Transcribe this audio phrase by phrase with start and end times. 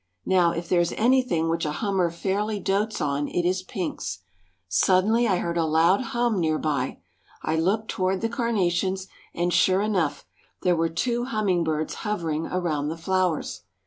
[0.25, 4.23] Now, if there is anything which a hummer fairly dotes on it is pinks.
[4.67, 7.01] Suddenly I heard a loud hum near by.
[7.43, 10.25] I looked toward the carnations, and, sure enough,
[10.63, 13.61] there were too hummingbirds hovering around the flowers.